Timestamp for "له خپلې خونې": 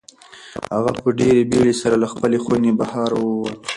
2.03-2.71